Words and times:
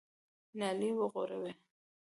نالۍ 0.59 0.89
وغوړوئ! 0.99 1.53